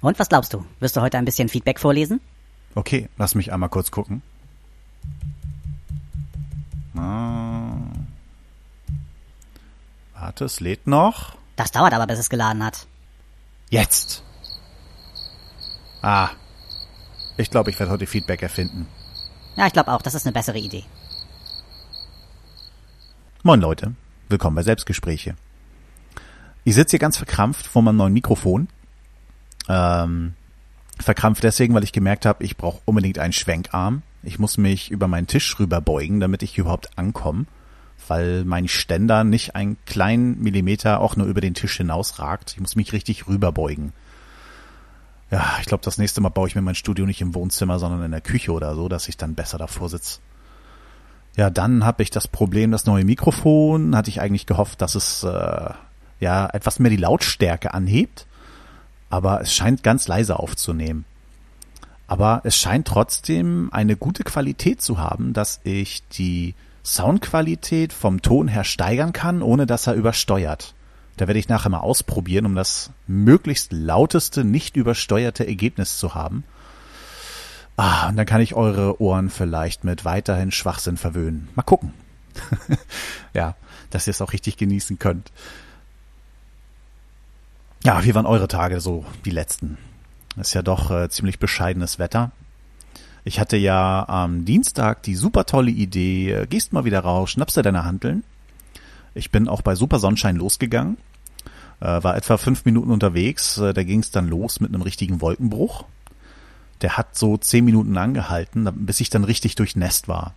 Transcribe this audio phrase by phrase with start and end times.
[0.00, 0.64] Und was glaubst du?
[0.80, 2.20] Wirst du heute ein bisschen Feedback vorlesen?
[2.74, 4.22] Okay, lass mich einmal kurz gucken.
[6.96, 7.78] Ah.
[10.14, 11.36] Warte, es lädt noch.
[11.56, 12.86] Das dauert aber, bis es geladen hat.
[13.70, 14.22] Jetzt.
[16.02, 16.30] Ah.
[17.36, 18.86] Ich glaube, ich werde heute Feedback erfinden.
[19.56, 20.84] Ja, ich glaube auch, das ist eine bessere Idee.
[23.42, 23.94] Moin Leute,
[24.28, 25.34] willkommen bei Selbstgespräche.
[26.64, 28.68] Ich sitze hier ganz verkrampft vor meinem neuen Mikrofon.
[29.68, 30.34] Ähm,
[30.98, 34.02] verkrampft deswegen, weil ich gemerkt habe, ich brauche unbedingt einen Schwenkarm.
[34.22, 37.46] Ich muss mich über meinen Tisch rüberbeugen, damit ich überhaupt ankomme,
[38.08, 42.52] weil mein Ständer nicht einen kleinen Millimeter auch nur über den Tisch hinausragt.
[42.54, 43.92] Ich muss mich richtig rüberbeugen.
[45.30, 48.02] Ja, ich glaube, das nächste Mal baue ich mir mein Studio nicht im Wohnzimmer, sondern
[48.02, 50.20] in der Küche oder so, dass ich dann besser davor sitze.
[51.36, 55.22] Ja, dann habe ich das Problem, das neue Mikrofon, hatte ich eigentlich gehofft, dass es
[55.22, 55.70] äh,
[56.18, 58.26] ja etwas mehr die Lautstärke anhebt,
[59.10, 61.04] aber es scheint ganz leise aufzunehmen.
[62.06, 68.48] Aber es scheint trotzdem eine gute Qualität zu haben, dass ich die Soundqualität vom Ton
[68.48, 70.74] her steigern kann, ohne dass er übersteuert.
[71.18, 76.44] Da werde ich nachher mal ausprobieren, um das möglichst lauteste, nicht übersteuerte Ergebnis zu haben.
[77.76, 81.48] Ah, und dann kann ich eure Ohren vielleicht mit weiterhin Schwachsinn verwöhnen.
[81.54, 81.92] Mal gucken.
[83.34, 83.54] ja,
[83.90, 85.30] dass ihr es auch richtig genießen könnt.
[87.84, 89.78] Ja, wie waren eure Tage so, die letzten?
[90.36, 92.32] Ist ja doch äh, ziemlich bescheidenes Wetter.
[93.24, 97.56] Ich hatte ja am Dienstag die super tolle Idee, äh, gehst mal wieder raus, schnappst
[97.56, 98.24] dir deine Handeln.
[99.14, 100.96] Ich bin auch bei Super Sonnenschein losgegangen,
[101.80, 105.20] äh, war etwa fünf Minuten unterwegs, äh, da ging es dann los mit einem richtigen
[105.20, 105.84] Wolkenbruch.
[106.82, 110.34] Der hat so zehn Minuten angehalten, bis ich dann richtig durchnässt war.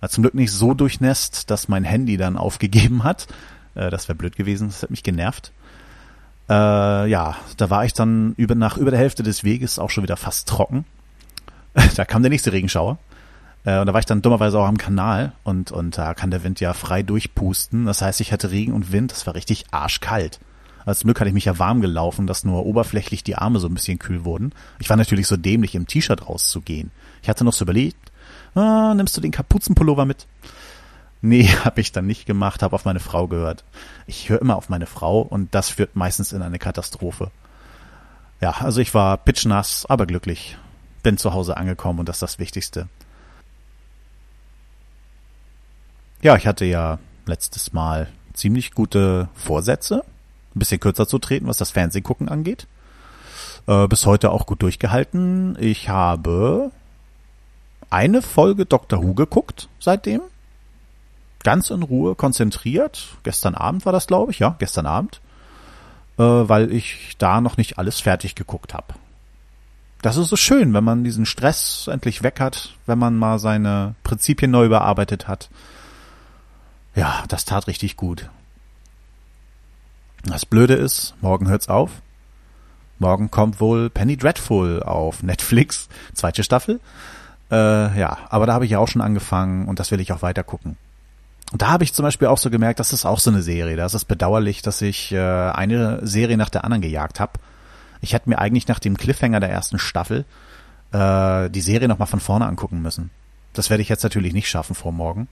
[0.00, 3.28] Äh, zum Glück nicht so durchnässt, dass mein Handy dann aufgegeben hat.
[3.74, 5.52] Äh, das wäre blöd gewesen, das hat mich genervt.
[6.50, 10.02] Äh, ja, da war ich dann über, nach über der Hälfte des Weges auch schon
[10.02, 10.84] wieder fast trocken.
[11.96, 12.98] da kam der nächste Regenschauer.
[13.64, 16.42] Äh, und da war ich dann dummerweise auch am Kanal und, und da kann der
[16.42, 17.86] Wind ja frei durchpusten.
[17.86, 20.40] Das heißt, ich hatte Regen und Wind, das war richtig arschkalt.
[20.86, 23.74] Zum Glück hatte ich mich ja warm gelaufen, dass nur oberflächlich die Arme so ein
[23.74, 24.52] bisschen kühl wurden.
[24.80, 26.90] Ich war natürlich so dämlich, im T-Shirt rauszugehen.
[27.22, 28.10] Ich hatte noch so überlegt,
[28.54, 30.26] ah, nimmst du den Kapuzenpullover mit?
[31.22, 33.64] Nee, habe ich dann nicht gemacht, habe auf meine Frau gehört.
[34.06, 37.30] Ich höre immer auf meine Frau und das führt meistens in eine Katastrophe.
[38.40, 40.56] Ja, also ich war pitchnass, aber glücklich.
[41.02, 42.88] Bin zu Hause angekommen und das ist das Wichtigste.
[46.22, 50.04] Ja, ich hatte ja letztes Mal ziemlich gute Vorsätze,
[50.54, 52.66] ein bisschen kürzer zu treten, was das Fernsehgucken angeht.
[53.66, 55.56] Äh, bis heute auch gut durchgehalten.
[55.60, 56.70] Ich habe
[57.88, 60.22] eine Folge Doctor Who geguckt seitdem
[61.42, 63.08] ganz in Ruhe konzentriert.
[63.22, 65.20] Gestern Abend war das, glaube ich, ja, gestern Abend,
[66.18, 68.94] äh, weil ich da noch nicht alles fertig geguckt habe.
[70.02, 73.94] Das ist so schön, wenn man diesen Stress endlich weg hat, wenn man mal seine
[74.02, 75.50] Prinzipien neu überarbeitet hat.
[76.94, 78.30] Ja, das tat richtig gut.
[80.24, 82.02] Das Blöde ist, morgen hört's auf.
[82.98, 86.80] Morgen kommt wohl Penny Dreadful auf Netflix, zweite Staffel.
[87.50, 90.22] Äh, ja, aber da habe ich ja auch schon angefangen und das will ich auch
[90.22, 90.76] weiter gucken.
[91.52, 93.76] Und da habe ich zum Beispiel auch so gemerkt, das ist auch so eine Serie.
[93.76, 97.32] Da ist bedauerlich, dass ich äh, eine Serie nach der anderen gejagt habe.
[98.00, 100.24] Ich hätte mir eigentlich nach dem Cliffhanger der ersten Staffel
[100.92, 103.10] äh, die Serie nochmal von vorne angucken müssen.
[103.52, 105.28] Das werde ich jetzt natürlich nicht schaffen vor morgen.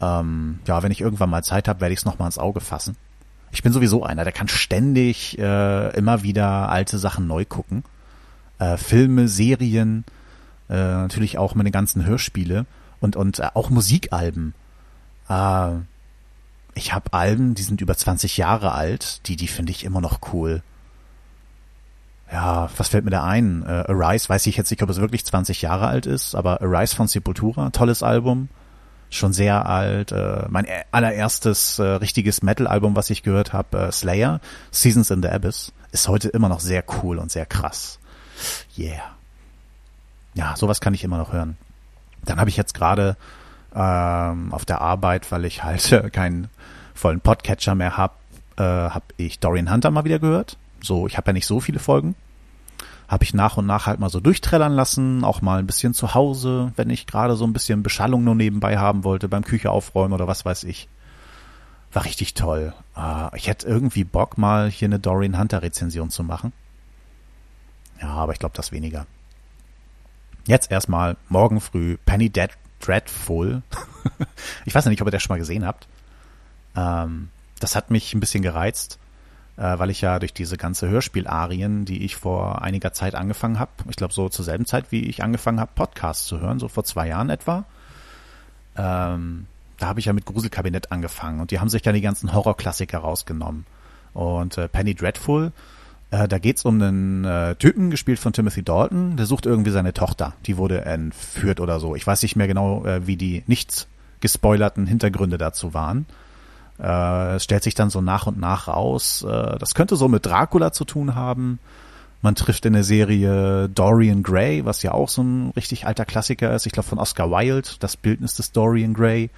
[0.00, 2.96] Ähm, ja, wenn ich irgendwann mal Zeit habe, werde ich es nochmal ins Auge fassen.
[3.50, 7.82] Ich bin sowieso einer, der kann ständig äh, immer wieder alte Sachen neu gucken.
[8.58, 10.04] Äh, Filme, Serien,
[10.68, 12.66] äh, natürlich auch meine ganzen Hörspiele
[13.00, 14.54] und, und äh, auch Musikalben.
[15.28, 15.70] Äh,
[16.74, 20.32] ich habe Alben, die sind über 20 Jahre alt, die, die finde ich immer noch
[20.32, 20.62] cool.
[22.30, 23.64] Ja, was fällt mir da ein?
[23.66, 26.94] Äh, Arise, weiß ich jetzt nicht, ob es wirklich 20 Jahre alt ist, aber Arise
[26.94, 28.48] von Sepultura, tolles Album,
[29.10, 30.12] schon sehr alt.
[30.12, 34.40] Äh, mein allererstes äh, richtiges Metal-Album, was ich gehört habe, äh, Slayer,
[34.70, 37.98] Seasons in the Abyss, ist heute immer noch sehr cool und sehr krass.
[38.76, 39.16] Yeah.
[40.34, 41.56] Ja, sowas kann ich immer noch hören.
[42.24, 43.16] Dann habe ich jetzt gerade
[43.74, 46.48] ähm, auf der Arbeit, weil ich halt keinen
[46.94, 48.14] vollen Podcatcher mehr habe,
[48.56, 50.56] äh, habe ich Dorian Hunter mal wieder gehört.
[50.82, 52.14] So, ich habe ja nicht so viele Folgen.
[53.08, 56.14] Habe ich nach und nach halt mal so durchträllern lassen, auch mal ein bisschen zu
[56.14, 60.12] Hause, wenn ich gerade so ein bisschen Beschallung nur nebenbei haben wollte, beim Küche aufräumen
[60.12, 60.88] oder was weiß ich.
[61.92, 62.74] War richtig toll.
[62.96, 66.52] Äh, ich hätte irgendwie Bock, mal hier eine Dorian Hunter Rezension zu machen.
[68.00, 69.06] Ja, aber ich glaube das weniger.
[70.46, 72.50] Jetzt erstmal morgen früh Penny Dead
[72.80, 73.62] Dreadful.
[74.64, 75.86] ich weiß nicht, ob ihr das schon mal gesehen habt.
[76.76, 77.28] Ähm,
[77.60, 78.98] das hat mich ein bisschen gereizt.
[79.58, 83.72] äh, weil ich ja durch diese ganze Hörspielarien, die ich vor einiger Zeit angefangen habe,
[83.90, 86.84] ich glaube so zur selben Zeit, wie ich angefangen habe, Podcasts zu hören, so vor
[86.84, 87.64] zwei Jahren etwa,
[88.76, 89.46] ähm,
[89.78, 92.98] da habe ich ja mit Gruselkabinett angefangen und die haben sich dann die ganzen Horrorklassiker
[92.98, 93.66] rausgenommen.
[94.14, 95.52] Und äh, Penny Dreadful,
[96.10, 99.92] äh, da geht's um einen äh, Typen, gespielt von Timothy Dalton, der sucht irgendwie seine
[99.92, 100.34] Tochter.
[100.46, 101.94] Die wurde entführt oder so.
[101.94, 103.86] Ich weiß nicht mehr genau, äh, wie die nichts
[104.20, 106.06] gespoilerten Hintergründe dazu waren.
[106.80, 109.24] Äh, es stellt sich dann so nach und nach raus.
[109.28, 111.58] Äh, das könnte so mit Dracula zu tun haben.
[112.22, 116.52] Man trifft in der Serie Dorian Gray, was ja auch so ein richtig alter Klassiker
[116.54, 116.66] ist.
[116.66, 119.30] Ich glaube von Oscar Wilde, das Bildnis des Dorian Gray.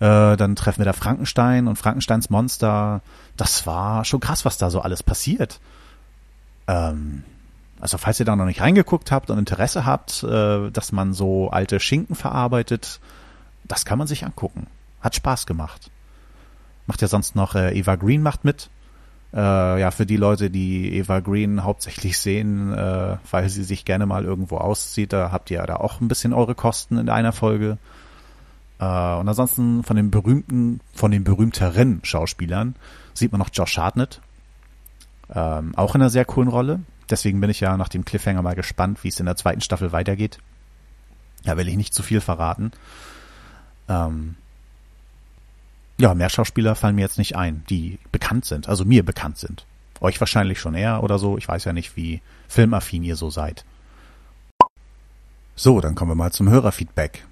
[0.00, 3.00] Äh, dann treffen wir da Frankenstein und Frankensteins Monster.
[3.36, 5.60] Das war schon krass, was da so alles passiert.
[6.70, 7.24] Ähm,
[7.80, 11.50] also falls ihr da noch nicht reingeguckt habt und Interesse habt, äh, dass man so
[11.50, 13.00] alte Schinken verarbeitet,
[13.64, 14.66] das kann man sich angucken.
[15.00, 15.90] Hat Spaß gemacht.
[16.86, 18.68] Macht ja sonst noch äh, Eva Green macht mit.
[19.32, 24.06] Äh, ja, für die Leute, die Eva Green hauptsächlich sehen, äh, weil sie sich gerne
[24.06, 27.78] mal irgendwo auszieht, da habt ihr da auch ein bisschen eure Kosten in einer Folge.
[28.78, 32.76] Äh, und ansonsten von den berühmten, von den berühmteren Schauspielern
[33.14, 34.20] sieht man noch Josh Hartnett.
[35.34, 36.80] Ähm, auch in einer sehr coolen Rolle.
[37.08, 39.92] Deswegen bin ich ja nach dem Cliffhanger mal gespannt, wie es in der zweiten Staffel
[39.92, 40.38] weitergeht.
[41.44, 42.72] Da will ich nicht zu viel verraten.
[43.88, 44.36] Ähm,
[45.98, 49.66] ja, mehr Schauspieler fallen mir jetzt nicht ein, die bekannt sind, also mir bekannt sind.
[50.00, 51.36] Euch wahrscheinlich schon eher oder so.
[51.36, 53.64] Ich weiß ja nicht, wie filmaffin ihr so seid.
[55.56, 57.26] So, dann kommen wir mal zum Hörerfeedback.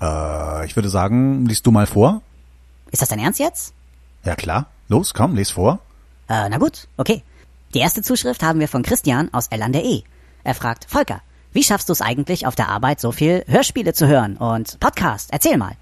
[0.00, 2.22] Äh, ich würde sagen, liest du mal vor?
[2.92, 3.74] Ist das dein Ernst jetzt?
[4.24, 4.66] Ja klar.
[4.88, 5.80] Los, komm, les vor.
[6.32, 7.22] Äh, na gut, okay.
[7.74, 10.02] Die erste Zuschrift haben wir von Christian aus L an der E.
[10.44, 11.20] Er fragt, Volker,
[11.52, 15.28] wie schaffst du es eigentlich auf der Arbeit so viel Hörspiele zu hören und Podcast?
[15.30, 15.76] Erzähl mal.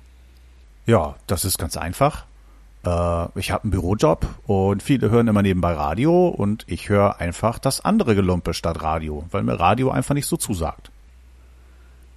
[0.86, 2.24] Ja, das ist ganz einfach.
[2.84, 7.60] Äh, ich habe einen Bürojob und viele hören immer nebenbei Radio und ich höre einfach
[7.60, 10.90] das andere Gelumpe statt Radio, weil mir Radio einfach nicht so zusagt.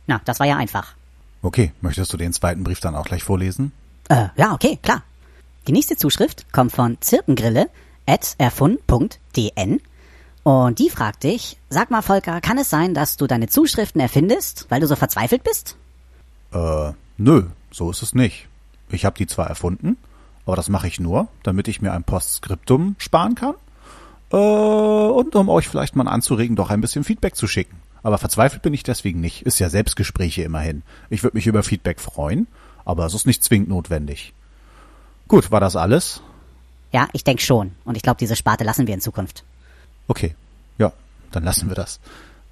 [0.07, 0.95] Na, das war ja einfach.
[1.43, 3.73] Okay, möchtest du den zweiten Brief dann auch gleich vorlesen?
[4.09, 5.03] Äh, ja, okay, klar.
[5.67, 7.69] Die nächste Zuschrift kommt von Zirpengrille
[8.05, 9.79] erfun.dn
[10.43, 14.65] und die fragt dich, sag mal Volker, kann es sein, dass du deine Zuschriften erfindest,
[14.69, 15.77] weil du so verzweifelt bist?
[16.53, 18.47] Äh, nö, so ist es nicht.
[18.89, 19.97] Ich habe die zwar erfunden,
[20.45, 23.55] aber das mache ich nur, damit ich mir ein Postskriptum sparen kann
[24.31, 27.77] äh, und um euch vielleicht mal anzuregen, doch ein bisschen Feedback zu schicken.
[28.03, 29.43] Aber verzweifelt bin ich deswegen nicht.
[29.43, 30.83] Ist ja Selbstgespräche immerhin.
[31.09, 32.47] Ich würde mich über Feedback freuen,
[32.83, 34.33] aber es ist nicht zwingend notwendig.
[35.29, 36.21] Gut, war das alles?
[36.93, 37.71] Ja, ich denke schon.
[37.83, 39.43] Und ich glaube, diese Sparte lassen wir in Zukunft.
[40.07, 40.35] Okay,
[40.77, 40.93] ja,
[41.31, 41.99] dann lassen wir das.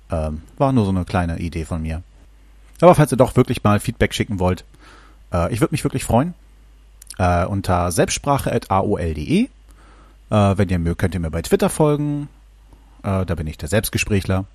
[0.09, 2.01] Ähm, war nur so eine kleine Idee von mir.
[2.81, 4.65] Aber falls ihr doch wirklich mal Feedback schicken wollt,
[5.31, 6.33] äh, ich würde mich wirklich freuen.
[7.19, 9.43] Äh, unter selbstsprache.aol.de.
[9.43, 9.49] Äh,
[10.29, 12.27] wenn ihr mögt, könnt ihr mir bei Twitter folgen.
[13.03, 14.45] Äh, da bin ich der Selbstgesprächler.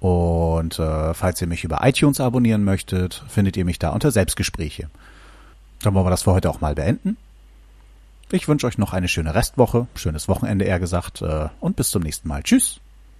[0.00, 4.88] Und äh, falls ihr mich über iTunes abonnieren möchtet, findet ihr mich da unter Selbstgespräche.
[5.82, 7.18] Dann wollen wir das für heute auch mal beenden.
[8.32, 12.02] Ich wünsche euch noch eine schöne Restwoche, schönes Wochenende eher gesagt, äh, und bis zum
[12.02, 12.42] nächsten Mal.
[12.42, 12.81] Tschüss.